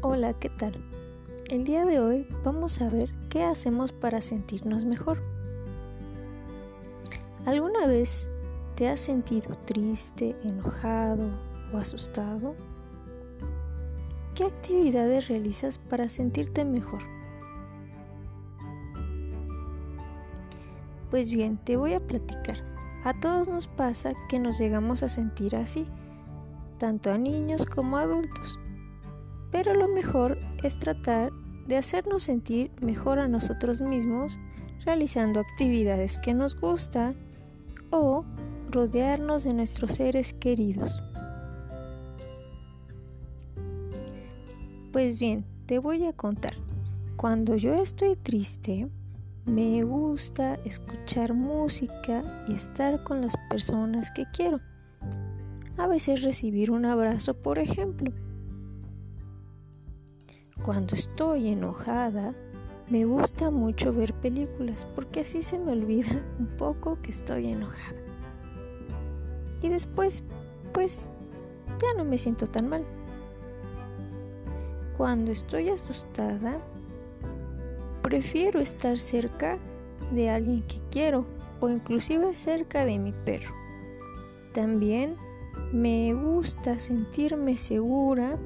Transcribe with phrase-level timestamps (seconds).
[0.00, 0.74] Hola, ¿qué tal?
[1.50, 5.20] El día de hoy vamos a ver qué hacemos para sentirnos mejor.
[7.46, 8.28] ¿Alguna vez
[8.76, 11.28] te has sentido triste, enojado
[11.72, 12.54] o asustado?
[14.36, 17.02] ¿Qué actividades realizas para sentirte mejor?
[21.10, 22.62] Pues bien, te voy a platicar.
[23.02, 25.88] A todos nos pasa que nos llegamos a sentir así,
[26.78, 28.60] tanto a niños como a adultos.
[29.50, 31.32] Pero lo mejor es tratar
[31.66, 34.38] de hacernos sentir mejor a nosotros mismos
[34.84, 37.16] realizando actividades que nos gustan
[37.90, 38.24] o
[38.70, 41.02] rodearnos de nuestros seres queridos.
[44.92, 46.54] Pues bien, te voy a contar.
[47.16, 48.88] Cuando yo estoy triste,
[49.44, 54.60] me gusta escuchar música y estar con las personas que quiero.
[55.76, 58.12] A veces recibir un abrazo, por ejemplo.
[60.68, 62.34] Cuando estoy enojada,
[62.90, 67.98] me gusta mucho ver películas porque así se me olvida un poco que estoy enojada.
[69.62, 70.22] Y después,
[70.74, 71.08] pues,
[71.80, 72.84] ya no me siento tan mal.
[74.94, 76.58] Cuando estoy asustada,
[78.02, 79.56] prefiero estar cerca
[80.12, 81.24] de alguien que quiero
[81.60, 83.54] o inclusive cerca de mi perro.
[84.52, 85.16] También
[85.72, 88.36] me gusta sentirme segura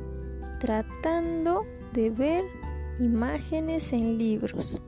[0.60, 2.44] tratando de ver
[2.98, 4.80] imágenes en libros.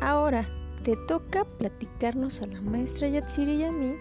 [0.00, 0.48] Ahora
[0.82, 3.94] te toca platicarnos a la maestra Yatsiri y a mí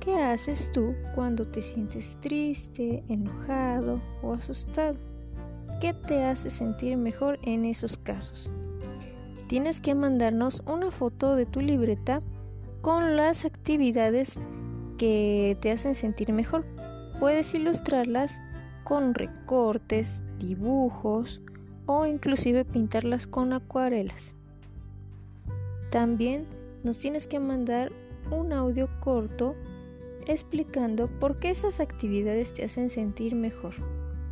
[0.00, 4.96] qué haces tú cuando te sientes triste, enojado o asustado.
[5.80, 8.52] ¿Qué te hace sentir mejor en esos casos?
[9.48, 12.20] Tienes que mandarnos una foto de tu libreta
[12.82, 14.38] con las actividades
[14.98, 16.66] que te hacen sentir mejor.
[17.18, 18.38] Puedes ilustrarlas
[18.88, 21.42] con recortes, dibujos
[21.84, 24.34] o inclusive pintarlas con acuarelas.
[25.90, 26.46] También
[26.84, 27.92] nos tienes que mandar
[28.30, 29.54] un audio corto
[30.26, 33.74] explicando por qué esas actividades te hacen sentir mejor.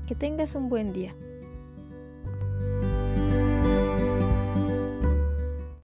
[0.09, 1.15] Que tengas un buen día.